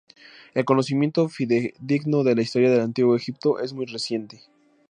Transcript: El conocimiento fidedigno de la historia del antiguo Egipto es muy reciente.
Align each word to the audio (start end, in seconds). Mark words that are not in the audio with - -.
El 0.55 0.65
conocimiento 0.65 1.29
fidedigno 1.29 2.23
de 2.23 2.33
la 2.33 2.41
historia 2.41 2.71
del 2.71 2.79
antiguo 2.81 3.15
Egipto 3.15 3.59
es 3.59 3.73
muy 3.73 3.85
reciente. 3.85 4.41